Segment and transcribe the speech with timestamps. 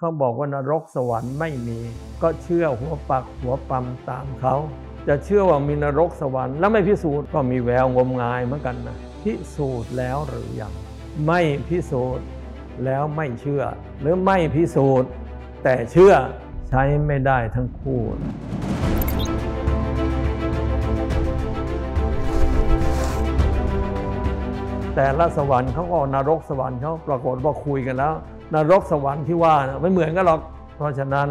[0.00, 1.78] เขาบอกว่านรกสวรรค์ไม่มี
[2.22, 4.54] ก็เชื่อหัวปักหัวปั๊มตามเขา
[5.08, 10.72] จะเชื่อว่ามีนรกสวรรค์แล้วไม่พิสูจน์ก็มีแววงมงายเหมือนกันนะพิสูจน์แล้วหรือยัง
[11.26, 12.24] ไม่พิสูจน์
[12.84, 13.62] แล้วไม่เชื่อ
[14.00, 15.08] หรือไม่พิสูจน์
[15.64, 16.12] แต่เชื่อ
[16.68, 18.02] ใช้ไม่ได้ทั้งคู่
[24.94, 28.14] แต่ละสวรรค์เขาก็นรกสวรรค์เขาปรากฏว่าคุยกันแล้ว
[28.54, 30.40] นรกสวรรค์ที่ว่านะไม่เหมือนกันหรอก
[30.76, 31.28] เพราะฉะนั้น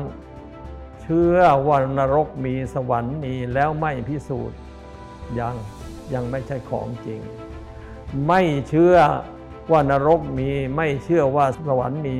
[1.02, 4.58] เชื่อว่านรกมีสวรรค์มีแล้วไม่พิสูจน์
[5.40, 5.56] ยัง
[6.14, 7.20] ยังไม่ใช่ของจริง
[8.28, 8.98] ไม่เชื่อ
[9.72, 12.18] ว่านรกมีไม่เชื่อว่าสวรรค์มี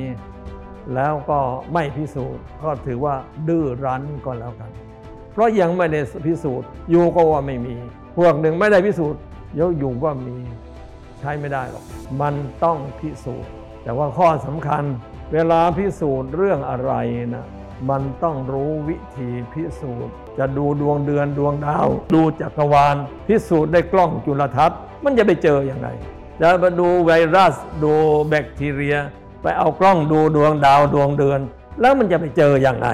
[0.94, 1.38] แล้วก็
[1.72, 3.14] ไม่พิสูจน์ก็ถือว่า
[3.48, 4.70] ดื้อรั้นก็แล้วกัน
[5.32, 7.74] เพราะยังไม่ได้พิสูจน์อยู่ก็ว่าไม่มี
[8.16, 9.20] พวกหนึ่งไม่ได้พิสูจน์
[9.58, 10.36] ยกอยู่ว่ามี
[11.18, 11.84] ใช้ไม่ได้หรอก
[12.20, 13.52] มันต้องพิสูจน์
[13.86, 14.84] แต่ว่าข้อสำคัญ
[15.32, 16.92] เวลาพิสูจน์เรื่องอะไร
[17.34, 17.46] นะ
[17.90, 22.96] มันต้องรู้วิธีพิสูจน์ จะดูดวงเดือนดวงดาว ดูจักรวาล
[23.28, 25.88] พิสูจน์ได้กล้องจุลทรรศน์ มันจะไปเจออยังไง
[26.40, 27.92] จะมาดูไวรัสดู
[28.28, 28.96] แบคทีเรีย
[29.42, 31.40] ไปเอากล้องดูดวงดาวดวงเดือน
[31.80, 32.88] แล้วมันจะไปเจออยังไง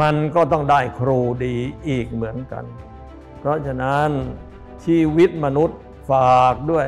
[0.00, 1.56] มันก็ต้องได้ครูดี
[1.88, 2.64] อีกเหมือนกัน
[3.38, 4.08] เพราะฉะนั้น
[4.84, 5.78] ชีวิตมนุษย์
[6.10, 6.86] ฝากด้วย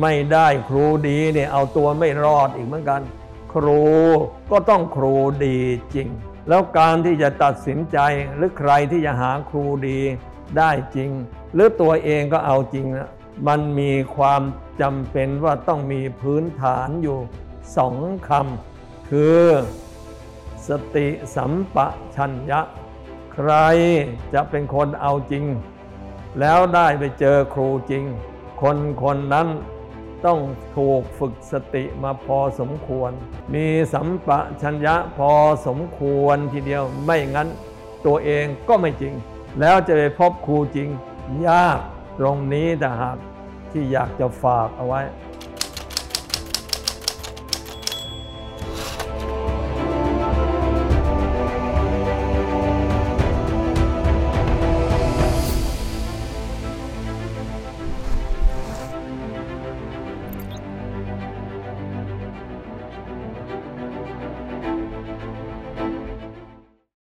[0.00, 3.02] ไม่ได้ครูดีเนี่ยเอาตัวไม่รอดอีกเหมือนกัน
[3.52, 3.82] ครู
[4.50, 5.14] ก็ต้องครู
[5.44, 5.58] ดี
[5.94, 6.08] จริง
[6.48, 7.98] แล้วการที่จะตัดสินใจ
[8.34, 10.00] หรือใครที่จะหาครูดี
[10.58, 11.10] ได้จริง
[11.54, 13.10] หรือตัวเองก็เอาจริงนะ
[13.46, 14.42] มันมีความ
[14.80, 17.18] จำเป็นว่าต้องมีพื้นฐานอยู่
[17.76, 17.96] สอง
[18.28, 19.42] คำคือ
[20.68, 21.76] สติสัมป
[22.14, 22.60] ชัญญะ
[23.34, 23.52] ใคร
[24.34, 25.44] จะเป็นคนเอาจริง
[26.40, 28.04] แล้วได้ไปเจอครูจริง
[28.60, 29.48] คนคนนั้น
[30.26, 30.40] ต้อง
[30.76, 33.10] ถูกฝึกสติมาพอสมควร
[33.54, 34.28] มีสัมป
[34.62, 35.32] ชัญญะพอ
[35.66, 37.48] สมควรทีเดียวไม่งั้น
[38.06, 39.14] ตัวเองก็ไม่จริง
[39.60, 40.88] แล้วจะไปพบครูจริง
[41.46, 41.78] ยาก
[42.18, 43.16] ตรงนี้แต่หาก
[43.70, 45.00] ที่อยากจะฝากเอาไว้